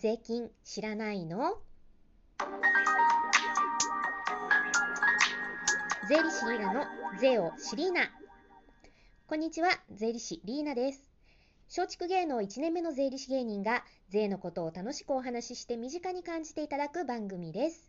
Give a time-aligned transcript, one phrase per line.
[0.00, 1.56] 税金知らないの？
[6.08, 6.84] 税理士リーナの
[7.20, 8.02] 税を知りーな。
[9.26, 11.10] こんにちは税理士リーナです。
[11.76, 17.87] 松竹芸能1年目の税理士芸人が税のことを楽しくお話しして身近に感じていただく番組です。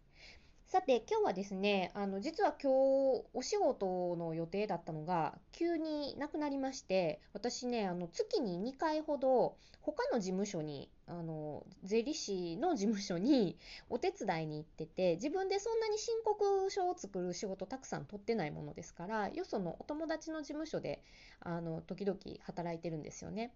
[0.72, 13.58] さて今日はですねあの実は今日お仕事の予定だったのが急になくなりまして私ねあの月に2回ほど他の事務所にあの税理士の事務所に
[13.90, 21.02] お手伝いに行ってて自分でそんなに申告書を作る仕事たくさん取ってないものですからよそのお友達の事務所で
[21.40, 23.56] あの時々働いてるんですよね。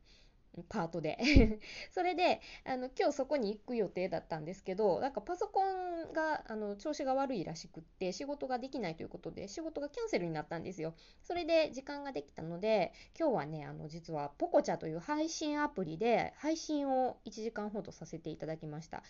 [0.70, 1.18] パートで。
[1.92, 10.94] それであの今日そこに行く予定だったんですけどなんかパソコンがあの調子が悪いらしくって仕事ができないということで仕事がキャンセルになったんですよ。
[11.22, 19.04] それで時間ができたので今日はねあの実はポコチャという配信アプリで配信を1時間ほどさせていただきました。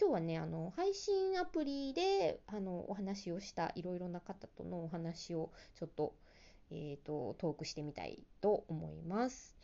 [0.00, 6.14] 今日はねあの配信アプリであのお話をしたいろいろな方とのお話をちょっと,、
[6.70, 9.54] えーとトークしてみたいと思います。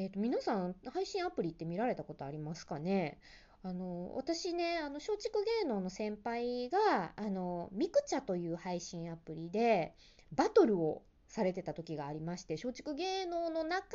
[0.00, 3.18] え、ー、と、皆さん、配信アプリって見られたことありますかね？
[3.62, 9.94] あの、私ね、あの、松竹芸能の先輩が、あの、ミクチャという配信アプリで、
[10.32, 13.86] バトルをされてた時がありまして松竹芸能の中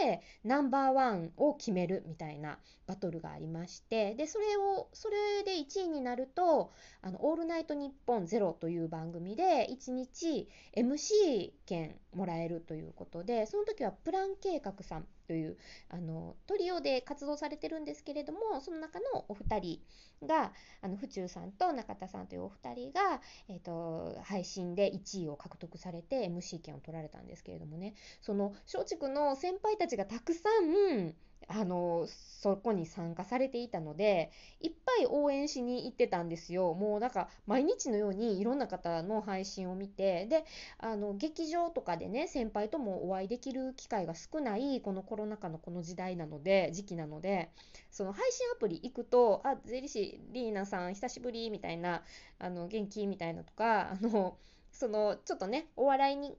[0.00, 15.56] でナンバーワンを決めるみたいなバトルがありましてでそれをそれで1位になると「あのオールナイトニッポンゼロという番組で1日 MC 権もらえるということでその時はプラン計画さんという
[15.90, 19.80] あのトリオで活動されてるんですけれどもその中のお二人
[20.26, 27.94] があの府中さんと中田さんというお二人が、えーと、配信で1位を獲得されて MC 権を取られたんですけれどもね。
[28.20, 31.14] その松竹の先輩たちがたくさん
[31.46, 40.44] あのそこに参加されていたのでいっぱい応援しに行ってたんですよもうなんか毎日のようにいろんな方の配信を見てで
[40.78, 47.50] あの劇場とかでね先輩ともお会いできる機会が少ないこのコロナ禍のこの時代なので時期なので
[47.90, 52.02] その配信アプリ行くと「あ税理士リーナさん久しぶり」みたいな
[52.38, 54.36] 「あの元気?」みたいなとかあの
[54.70, 56.36] そのちょっとねお笑いに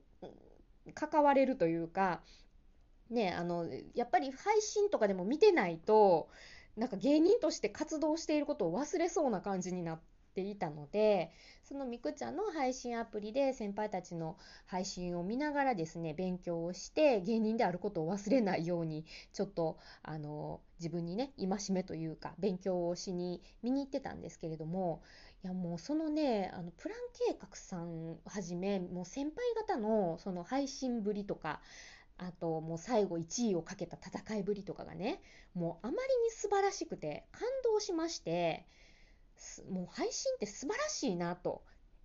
[0.94, 2.22] 関われるというか
[3.10, 6.28] ね、あの、やっぱり配信とかでも見てないと、
[6.76, 10.00] なんか芸人として活動していることを忘れそうな感じになっ
[10.34, 11.32] ていたので、
[11.64, 25.02] そのみくちゃんの配信アプリで先輩たちの配信を見ながらですね、勉強をして芸人であることを忘れないように、ちょっと、あの、自分にね、戒めというか、勉強をしに見に行ってたんですけれども、
[25.42, 26.98] いやもうそのね、あのプラン
[27.28, 31.60] 計画さんはじめ、もう先輩方のその配信ぶりとか、
[32.22, 35.22] あともう最後1位をかけた戦いぶりとかがね
[35.54, 38.66] もうあまりに素晴らしくて感動しまして
[39.70, 41.62] もう配信って素晴らしいなと。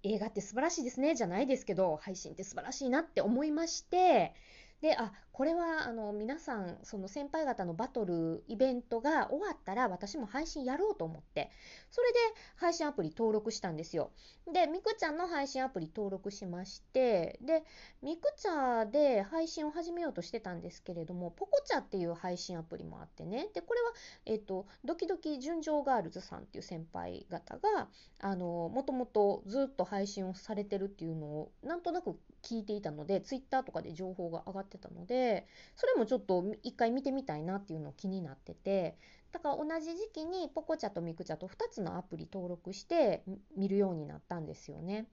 [0.07, 4.35] 映画って素晴らしいですねじゃないですけど配信って素晴らしいなって思いまして
[4.85, 11.49] であこれはあの皆さんその先輩方のバトルイベントが終わったら私も配信やろうと思って
[11.89, 12.19] それで
[12.55, 14.11] 配信アプリ登録したんですよ。
[14.53, 17.63] でみくちゃんの配信アプリ登録しましてで
[18.03, 23.49] みくちゃで配信を始めようとしてたんですけれどもポコチャっていう配信アプリもあってね。
[23.55, 23.91] でこれは、
[24.27, 38.97] えっと、ドキドキ純情ガールズさんっていう先輩方があのもともとずっと配信をされてるっていうのをなんとなく聞いていたのでツイッターとかで情報が上がってたのでそれもちょっと一回見てみたいなっていうのを気になってて
[39.31, 43.23] だから同じ時期にポコチャとミクチャと2つのアプリ登録して
[43.57, 45.07] 見るようになったんですよね。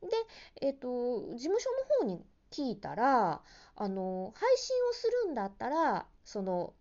[0.00, 0.08] で、
[0.60, 1.70] えっ、ー、と事務所
[2.02, 3.42] の方に聞いたら
[3.74, 6.74] あの配信をするんだったらその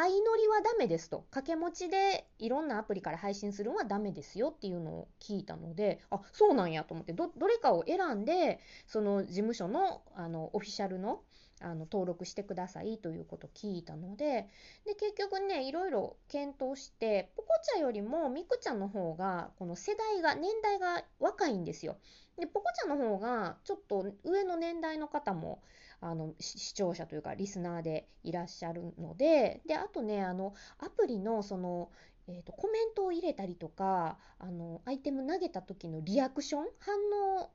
[0.00, 1.24] 相乗りはダメですと。
[1.30, 7.12] 掛け持ちでいろんなアプリから配信するのはダメですよっていうのを聞いたのであそうなんやと思って。
[7.12, 11.20] どれかを選んでその事務所のあのオフィシャルの
[11.62, 14.48] あの登録してくださいということを聞いたので
[14.84, 21.96] で結局ねいろいろ検討してポコチャよりもミクちゃんの方がこの世代が年代が若いんですよ。
[22.38, 25.60] でポコチャの方がちょっと上の年代の方も
[26.00, 31.90] あの視聴者というかリスナーでいらっしゃるのでであとねあのアプリのその
[32.30, 36.94] えーと、コメントを入れたりとかあのアイテム投げた時のリアクション反
[37.40, 37.50] 応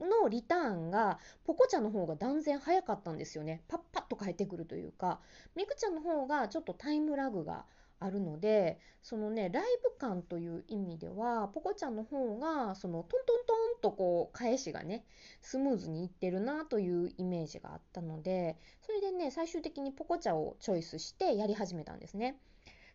[0.00, 5.20] のリターンがポコちゃんの方が断然早かったんですよねパッパッと返ってくるというか
[5.56, 7.64] ミクちゃんの方がちょっとタイムラグが
[8.00, 15.04] あるのでそのねライブ感という意味ではポコちゃんの方がそのトントントンとこう返しがね
[15.40, 22.36] スムーズにいってるなというイメージがあったのでそれでね最終的にポコチャをチョイスしてやり始めたんですね。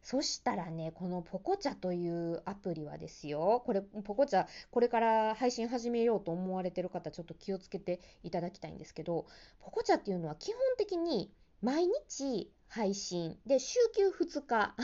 [0.02, 9.26] そしたらね、このポコチャというアプリはですよ、これ、ポコチャ、これから配信始めようと思われてる方、ちょっと気をつけていただきたいんですけど、
[9.60, 11.32] ポコチャっていうのは基本的に
[11.62, 14.76] 毎日配信で週休2日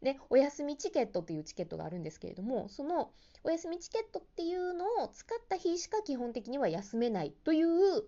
[0.00, 3.12] で お休みチケットっていうチケットがあるんですけれどもその
[3.42, 8.04] お休みチケットっていうのを使った日しか基本的には休めないという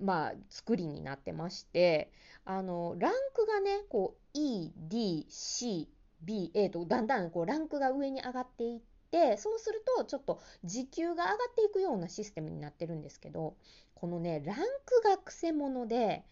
[0.00, 2.12] まあ作りになってまして
[2.44, 8.80] あのランクがねこう EDCBA とだんだんこうランクが上に上がっていっ
[9.10, 13.56] てそうするとちょっと時給が上がっていくようなシステムになってるんですけど
[13.94, 14.62] このねランク
[15.04, 16.24] がくせ者で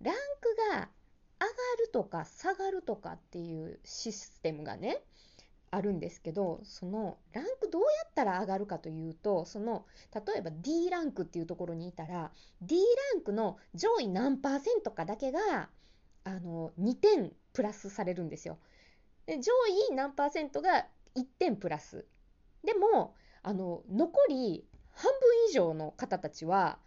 [0.00, 0.88] ランクが
[1.40, 5.02] 上がるとか下がるとかっていうシステムがね
[5.72, 12.76] あるんですけどそのランクどうやったら上がるかというとその例えば D ランクっていうところにいたら D
[13.14, 15.68] ランクの上位何パーセントかだけが
[16.24, 18.58] あの2点プラスされるんですよ。
[19.26, 19.52] で上
[19.90, 20.86] 位何パーセントが
[21.16, 22.04] 1点プラス。
[22.64, 25.18] でもあの残り半分
[25.48, 26.78] 以上の方たちは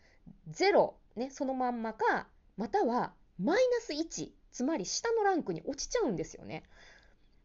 [0.52, 2.28] 0、ね、そのまんまか
[2.58, 6.64] またはマイナス1つまり下のランクに落ちちゃうんですよね。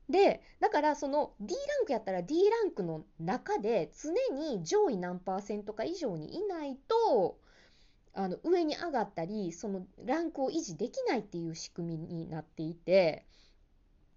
[0.08, 7.38] でだからその D ランクやったら D ランクの中で常に上位何パーセントか以上にいないと
[8.14, 13.26] あの上に上がったりそのランクを維持できないっていう仕組みになっていて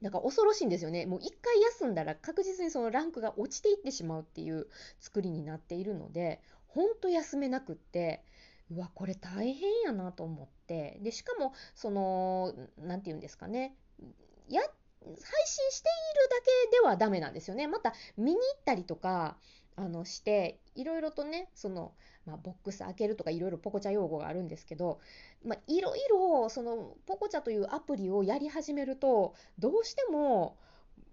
[0.02, 1.06] だから恐ろしいんですよね。
[1.06, 4.68] もう一回休んだら確実にそのランクが落ちていってしまうっていう
[5.00, 8.24] 作りになっているのでほんと休めなくって
[8.72, 10.98] うわこれ大変やなと思って。
[11.02, 13.76] でしかもその何て言うんですかね。
[14.50, 14.62] や
[15.16, 16.36] 配信しているだ
[16.70, 19.38] けではダメなんですよねまた見に行ったりとか
[19.76, 21.94] あのしていろいろとねその、
[22.26, 25.00] まあ、ボックス開けるとかいろいろポコチャ用語があるんですけど、
[25.68, 30.58] いろいろそのポコチャというアプリをやり始めるとどうしても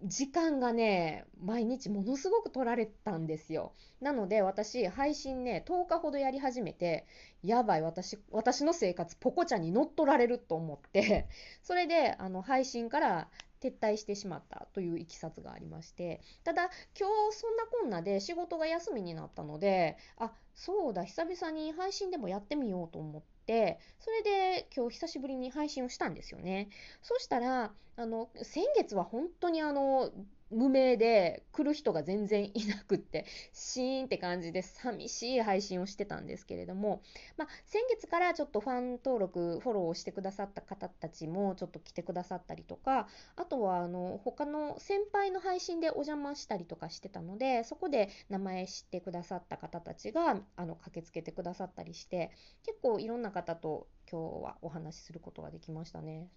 [0.05, 3.73] 時間がね、毎日ものすごく取られたんですよ。
[4.01, 7.05] なので私、配信ね、10日ほどやり始めて、
[7.43, 11.29] やばい、私、私の生活、ポコちゃんに乗っ取られると思って、
[11.65, 13.29] それで、あの、配信から
[13.61, 26.69] 撤退してしまったといういきさつがありまして、ただ、今日そんなこんなで仕事が休みになったので、あ、そうだ、久々に配信でもやってみようと思って、それで今日久しぶりに配信をしたんですよね。
[27.03, 30.13] そしたら、あの、先月は本当にあの、
[30.51, 37.03] 無名で来る人が全然いなくってシーンって感じで寂しい配信をしてたんですけれども、
[37.37, 52.31] まあ、先月からちょっとファン登録フォローをしてくださった方たちもちょっと来てくださったりとかあとはあの他の先輩の配信でお邪魔したりとかしてたのでそこで名前知ってくださった方たちがあの駆けつけてくださったりして
[52.65, 56.29] 結構いろんな方と今日はお話しすることができましたね。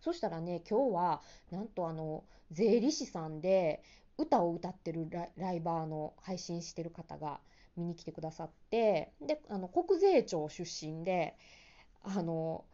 [0.00, 3.82] そしたらね今日はなんとあの税理士さんで
[4.16, 7.40] 歌を歌ってるライバーの配信してる方が
[7.76, 11.36] 見に来てくださってであの国税庁出身で
[12.02, 12.64] あの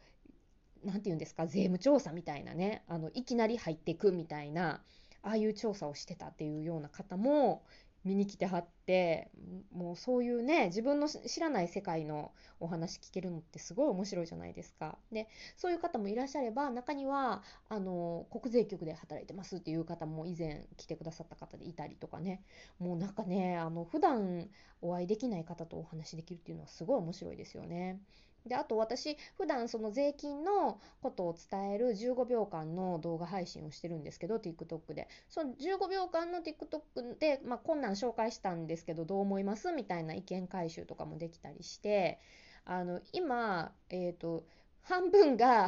[0.84, 4.80] 何て言うんですか税務調査みたいなねあのいきなり入っていくみたいな
[5.22, 7.62] ああいう調査をしてたっていうような方も
[8.04, 9.30] 見に来てはって
[9.72, 14.98] もうそういうね自分の知らない世界のお話聞けるのってすごい面白いじゃないですか。
[15.10, 22.42] でそういう方もいらっしゃれば中にはあの国税局で働いてますっていう方も以前来てくださった方でいたりとかね
[22.78, 24.48] もうなんかねあの普段
[24.82, 28.00] お会いできない方とお話できるっていうのはすごい面白いですよね。
[28.46, 35.08] であと私普段その税金のことを伝える15秒間の動画配信をしてるんですけど TikTok で。
[35.28, 39.72] その15秒間の TikTok で、まあ、こんなん紹介したんですけどどう思います？
[39.72, 42.18] みたいな意見回収とかもできたりして
[42.64, 44.44] あの今、えっ、ー、と
[44.82, 45.66] 半分が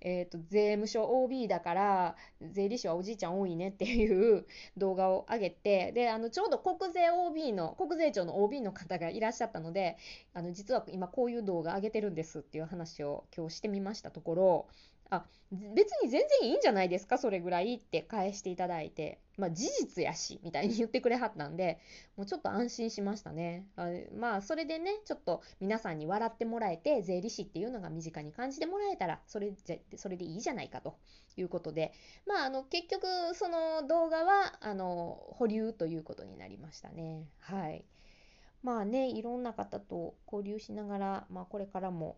[0.00, 9.96] えっ、ー、と、税務署 OB だから、税理士はおじいちゃん多いねっていう 動画を上げて、で、あの、ちょうど国税 OB の、国税庁の OB の方がいらっしゃったので、
[10.34, 14.68] あの、実は今こういう動画上げてるんですっていう話を今日してみましたところ、
[15.10, 21.78] あ、別に全然いいんじゃないですか、それぐらいって返していただいて、まあ事実やし、みたいに言ってくれはったんで、
[22.16, 23.66] もうちょっと安心しましたね。
[23.76, 30.96] あまあそれでね、ちょっと皆さんに笑ってもらえて、税理士っていうのが身近に感じてもらえたら、それじゃ、それでいいじゃないかと
[31.36, 31.92] いうことで、
[32.26, 37.28] まああの結局その動画は、あの、保留ということになりましたね。
[37.38, 37.84] はい。
[38.62, 42.16] まあね、いろんな方と交流しながら、まあこれからも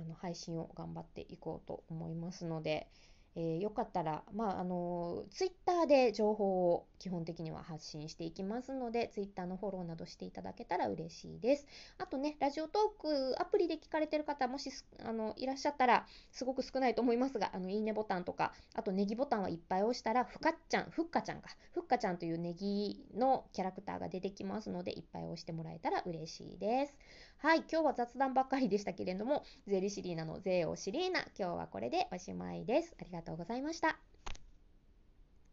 [0.00, 2.88] あの配信を頑張っていこうと思いますので、
[3.36, 11.66] えー、よかったら、まあ、あの、ツイッターで情報を基本的には発信していきますので、ツイッターのフォローなどしていただけたら嬉しいです。
[11.98, 14.70] あとね、ラジオトークアプリで聞かれてる方、もし
[15.04, 26.96] あのいらっしゃったら、すごく少ないと思いますが、あの、いいねボタンとか、あとネギボタンはいっぱい押したら、ふかっちゃん、ふっかちゃんか、ふっかちゃんというネギのキャラクターが出てきますので、いっぱい押してもらえたら嬉しいです。
[27.42, 32.94] はい、今日は雑談ばっかりでしたけれども、ゼリシリーナのゼオシリーナ、今日はこれでおしまいです。
[33.00, 33.98] ありがとうございました。